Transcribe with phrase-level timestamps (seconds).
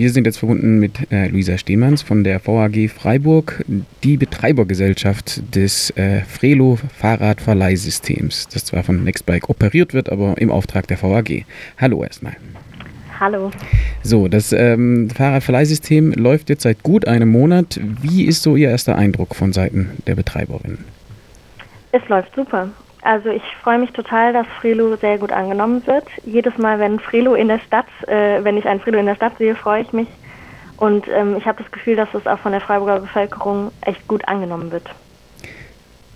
[0.00, 3.62] Wir sind jetzt verbunden mit äh, Luisa Stehmanns von der VAG Freiburg,
[4.02, 10.86] die Betreibergesellschaft des äh, Frelo Fahrradverleihsystems, das zwar von Nextbike operiert wird, aber im Auftrag
[10.86, 11.44] der VAG.
[11.78, 12.32] Hallo erstmal.
[13.20, 13.50] Hallo.
[14.02, 17.78] So, das ähm, Fahrradverleihsystem läuft jetzt seit gut einem Monat.
[18.00, 20.78] Wie ist so Ihr erster Eindruck von Seiten der Betreiberin?
[21.92, 22.70] Es läuft super.
[23.02, 26.04] Also ich freue mich total, dass Frelo sehr gut angenommen wird.
[26.24, 29.38] Jedes Mal, wenn Frelo in der Stadt, äh, wenn ich ein Frelo in der Stadt
[29.38, 30.08] sehe, freue ich mich.
[30.76, 34.26] Und ähm, ich habe das Gefühl, dass es auch von der Freiburger Bevölkerung echt gut
[34.28, 34.84] angenommen wird.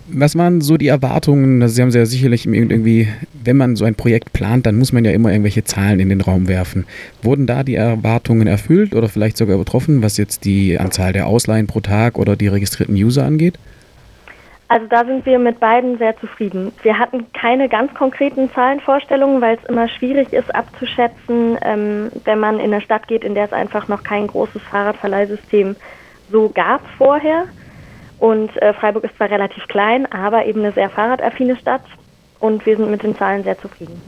[0.07, 1.63] Was waren so die Erwartungen?
[1.63, 3.07] Also Sie haben ja sicherlich irgendwie,
[3.43, 6.21] wenn man so ein Projekt plant, dann muss man ja immer irgendwelche Zahlen in den
[6.21, 6.85] Raum werfen.
[7.23, 11.65] Wurden da die Erwartungen erfüllt oder vielleicht sogar übertroffen, was jetzt die Anzahl der Ausleihen
[11.65, 13.57] pro Tag oder die registrierten User angeht?
[14.75, 16.73] Also da sind wir mit beiden sehr zufrieden.
[16.83, 22.59] Wir hatten keine ganz konkreten Zahlenvorstellungen, weil es immer schwierig ist abzuschätzen, ähm, wenn man
[22.59, 25.77] in eine Stadt geht, in der es einfach noch kein großes Fahrradverleihsystem
[26.29, 27.45] so gab vorher.
[28.19, 31.85] Und äh, Freiburg ist zwar relativ klein, aber eben eine sehr fahrradaffine Stadt
[32.41, 34.01] und wir sind mit den Zahlen sehr zufrieden.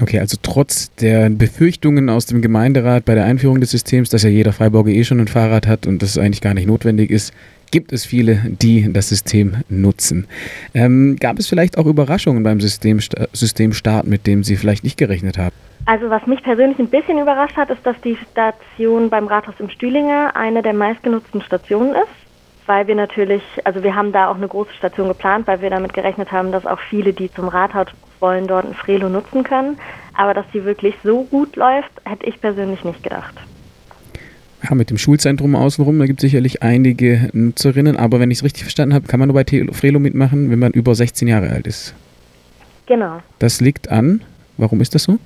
[0.00, 4.28] Okay, also trotz der Befürchtungen aus dem Gemeinderat bei der Einführung des Systems, dass ja
[4.28, 7.32] jeder Freiburger eh schon ein Fahrrad hat und das eigentlich gar nicht notwendig ist,
[7.70, 10.26] gibt es viele, die das System nutzen.
[10.74, 13.00] Ähm, gab es vielleicht auch Überraschungen beim System,
[13.32, 15.54] Systemstart, mit dem Sie vielleicht nicht gerechnet haben?
[15.86, 19.70] Also was mich persönlich ein bisschen überrascht hat, ist, dass die Station beim Rathaus im
[19.70, 24.48] Stühlinger eine der meistgenutzten Stationen ist, weil wir natürlich, also wir haben da auch eine
[24.48, 27.88] große Station geplant, weil wir damit gerechnet haben, dass auch viele, die zum Rathaus
[28.20, 29.78] wollen, dort ein Frelo nutzen können.
[30.14, 33.34] Aber dass die wirklich so gut läuft, hätte ich persönlich nicht gedacht.
[34.62, 38.44] Ja, mit dem Schulzentrum außenrum, da gibt es sicherlich einige Nutzerinnen, aber wenn ich es
[38.44, 41.66] richtig verstanden habe, kann man nur bei Frelo mitmachen, wenn man über 16 Jahre alt
[41.66, 41.94] ist.
[42.86, 43.20] Genau.
[43.38, 44.22] Das liegt an,
[44.56, 45.18] warum ist das so?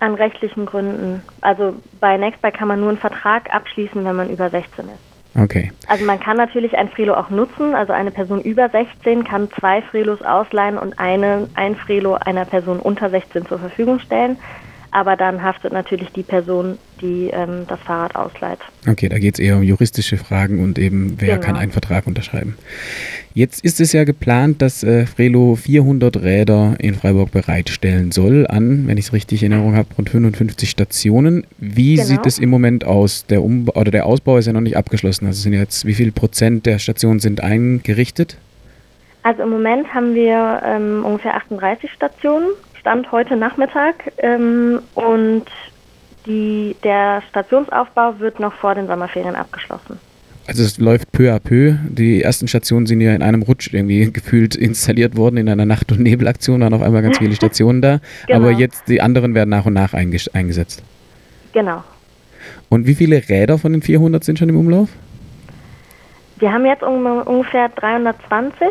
[0.00, 1.22] An rechtlichen Gründen.
[1.40, 5.15] Also bei Nextbike kann man nur einen Vertrag abschließen, wenn man über 16 ist.
[5.38, 5.70] Okay.
[5.86, 7.74] Also man kann natürlich ein Frelo auch nutzen.
[7.74, 12.80] Also eine Person über 16 kann zwei Frelos ausleihen und eine, ein Frelo einer Person
[12.80, 14.38] unter 16 zur Verfügung stellen
[14.96, 18.58] aber dann haftet natürlich die Person, die ähm, das Fahrrad ausleiht.
[18.88, 21.46] Okay, da geht es eher um juristische Fragen und eben, wer genau.
[21.46, 22.56] kann einen Vertrag unterschreiben.
[23.34, 28.86] Jetzt ist es ja geplant, dass äh, Frelo 400 Räder in Freiburg bereitstellen soll an,
[28.86, 31.46] wenn ich es richtig in Erinnerung habe, rund 55 Stationen.
[31.58, 32.06] Wie genau.
[32.06, 33.26] sieht es im Moment aus?
[33.26, 35.26] Der, Umbau, oder der Ausbau ist ja noch nicht abgeschlossen.
[35.26, 38.38] Also sind jetzt, wie viel Prozent der Stationen sind eingerichtet?
[39.22, 42.46] Also im Moment haben wir ähm, ungefähr 38 Stationen
[42.78, 45.46] Stand heute Nachmittag ähm, und
[46.26, 49.98] die, der Stationsaufbau wird noch vor den Sommerferien abgeschlossen.
[50.48, 51.74] Also es läuft peu à peu.
[51.88, 55.38] Die ersten Stationen sind ja in einem Rutsch irgendwie gefühlt installiert worden.
[55.38, 58.00] In einer Nacht- und Nebelaktion waren auf einmal ganz viele Stationen da.
[58.26, 58.38] genau.
[58.40, 60.82] Aber jetzt die anderen werden nach und nach eingesetzt.
[61.52, 61.82] Genau.
[62.68, 64.88] Und wie viele Räder von den 400 sind schon im Umlauf?
[66.38, 68.68] Wir haben jetzt ungefähr 320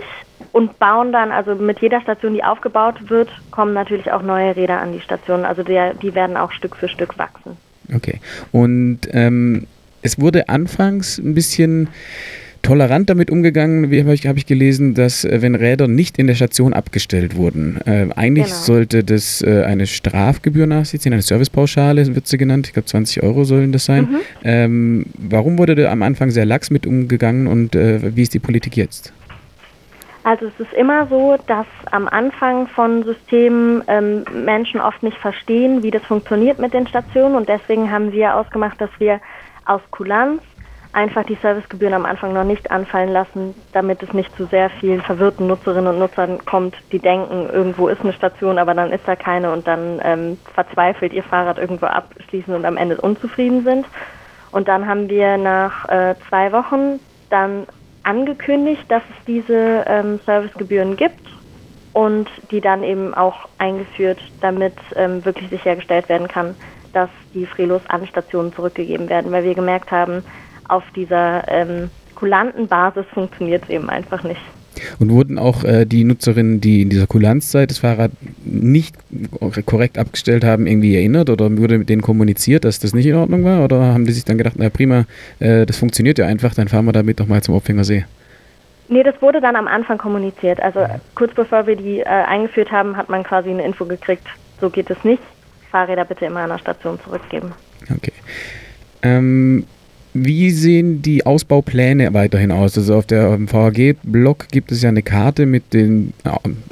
[0.55, 4.79] und bauen dann, also mit jeder Station, die aufgebaut wird, kommen natürlich auch neue Räder
[4.79, 5.43] an die Station.
[5.43, 7.57] Also der, die werden auch Stück für Stück wachsen.
[7.93, 8.21] Okay.
[8.53, 9.67] Und ähm,
[10.01, 11.89] es wurde anfangs ein bisschen
[12.61, 16.27] tolerant damit umgegangen, wie habe ich, hab ich, gelesen, dass äh, wenn Räder nicht in
[16.27, 18.57] der Station abgestellt wurden, äh, eigentlich genau.
[18.57, 22.85] sollte das äh, eine Strafgebühr nach sich ziehen, eine Servicepauschale wird sie genannt, ich glaube
[22.85, 24.05] 20 Euro sollen das sein.
[24.05, 24.17] Mhm.
[24.45, 28.39] Ähm, warum wurde da am Anfang sehr lax mit umgegangen und äh, wie ist die
[28.39, 29.11] Politik jetzt?
[30.25, 35.83] Also es ist immer so, dass am Anfang von Systemen ähm, Menschen oft nicht verstehen,
[35.83, 39.21] wie das funktioniert mit den Stationen und deswegen haben wir ausgemacht, dass wir
[39.65, 40.41] aus Kulanz
[40.93, 45.03] einfach die Servicegebühren am Anfang noch nicht anfallen lassen, damit es nicht zu sehr vielen
[45.03, 49.15] verwirrten Nutzerinnen und Nutzern kommt, die denken, irgendwo ist eine Station, aber dann ist da
[49.15, 53.85] keine und dann ähm, verzweifelt ihr Fahrrad irgendwo abschließen und am Ende unzufrieden sind.
[54.51, 56.99] Und dann haben wir nach äh, zwei Wochen
[57.29, 57.67] dann
[58.05, 61.27] angekündigt, dass es diese ähm, Servicegebühren gibt
[61.93, 66.55] und die dann eben auch eingeführt, damit ähm, wirklich sichergestellt werden kann,
[66.93, 70.23] dass die Frelos an Stationen zurückgegeben werden, weil wir gemerkt haben,
[70.67, 74.41] auf dieser ähm, kulanten Basis funktioniert es eben einfach nicht.
[74.99, 78.11] Und wurden auch äh, die Nutzerinnen, die in dieser Kulanzzeit das Fahrrad
[78.43, 78.95] nicht
[79.65, 83.43] korrekt abgestellt haben, irgendwie erinnert oder wurde mit denen kommuniziert, dass das nicht in Ordnung
[83.43, 83.63] war?
[83.63, 85.05] Oder haben die sich dann gedacht, na prima,
[85.39, 88.05] äh, das funktioniert ja einfach, dann fahren wir damit doch mal zum Opfinger See?
[88.87, 90.59] Nee, das wurde dann am Anfang kommuniziert.
[90.59, 90.99] Also ja.
[91.15, 94.27] kurz bevor wir die äh, eingeführt haben, hat man quasi eine Info gekriegt,
[94.61, 95.23] so geht es nicht.
[95.71, 97.51] Fahrräder bitte immer an der Station zurückgeben.
[97.95, 98.13] Okay.
[99.01, 99.65] Ähm,
[100.17, 102.77] Wie sehen die Ausbaupläne weiterhin aus?
[102.77, 106.13] Also auf der VAG-Blog gibt es ja eine Karte mit dem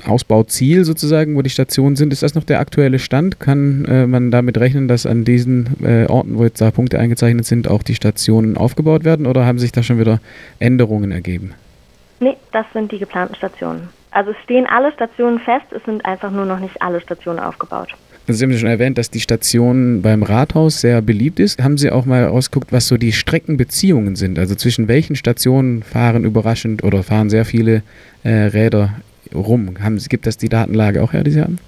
[0.07, 2.13] Ausbauziel sozusagen, wo die Stationen sind.
[2.13, 3.41] Ist das noch der aktuelle Stand?
[3.41, 7.45] Kann äh, man damit rechnen, dass an diesen äh, Orten, wo jetzt da Punkte eingezeichnet
[7.45, 10.21] sind, auch die Stationen aufgebaut werden oder haben sich da schon wieder
[10.59, 11.53] Änderungen ergeben?
[12.21, 13.89] Nee, das sind die geplanten Stationen.
[14.11, 17.89] Also stehen alle Stationen fest, es sind einfach nur noch nicht alle Stationen aufgebaut.
[18.25, 21.61] Also Sie haben ja schon erwähnt, dass die Station beim Rathaus sehr beliebt ist.
[21.61, 24.39] Haben Sie auch mal ausgeguckt, was so die Streckenbeziehungen sind?
[24.39, 27.83] Also zwischen welchen Stationen fahren überraschend oder fahren sehr viele
[28.23, 28.91] äh, Räder
[29.35, 29.75] rum?
[29.83, 31.59] Haben, gibt das die Datenlage auch her, die Sie haben?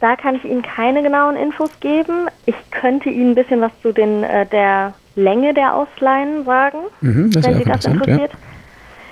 [0.00, 2.28] Da kann ich Ihnen keine genauen Infos geben.
[2.46, 7.32] Ich könnte Ihnen ein bisschen was zu den, äh, der Länge der Ausleihen sagen, mhm,
[7.32, 8.32] wenn Sie das interessiert.
[8.32, 8.38] Ja.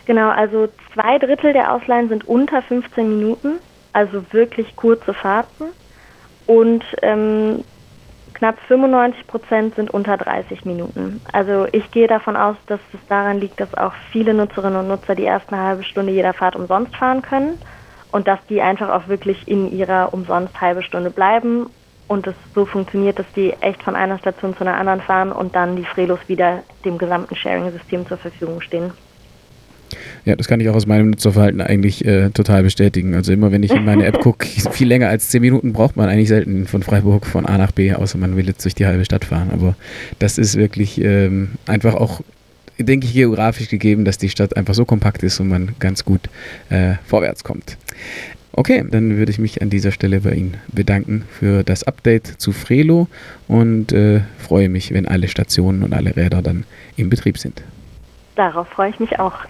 [0.07, 3.53] Genau, also zwei Drittel der Ausleihen sind unter 15 Minuten,
[3.93, 5.67] also wirklich kurze Fahrten
[6.47, 7.65] und ähm,
[8.35, 11.21] knapp 95 Prozent sind unter 30 Minuten.
[11.33, 15.15] Also ich gehe davon aus, dass es daran liegt, dass auch viele Nutzerinnen und Nutzer
[15.15, 17.59] die erste halbe Stunde jeder Fahrt umsonst fahren können
[18.13, 21.71] und dass die einfach auch wirklich in ihrer umsonst halbe Stunde bleiben
[22.07, 25.55] und es so funktioniert, dass die echt von einer Station zu einer anderen fahren und
[25.55, 28.93] dann die Frelos wieder dem gesamten Sharing-System zur Verfügung stehen.
[30.25, 33.15] Ja, das kann ich auch aus meinem Nutzerverhalten eigentlich äh, total bestätigen.
[33.15, 36.09] Also immer wenn ich in meine App gucke, viel länger als zehn Minuten braucht man
[36.09, 39.05] eigentlich selten von Freiburg von A nach B, außer man will jetzt durch die halbe
[39.05, 39.51] Stadt fahren.
[39.53, 39.75] Aber
[40.19, 42.23] das ist wirklich ähm, einfach auch,
[42.79, 46.21] denke ich, geografisch gegeben, dass die Stadt einfach so kompakt ist und man ganz gut
[46.71, 47.77] äh, vorwärts kommt.
[48.57, 52.53] Okay, dann würde ich mich an dieser Stelle bei Ihnen bedanken für das Update zu
[52.53, 53.09] Frelo
[53.49, 56.65] und äh, freue mich, wenn alle Stationen und alle Räder dann
[56.97, 57.63] im Betrieb sind.
[58.37, 59.45] Darauf freue ich mich auch.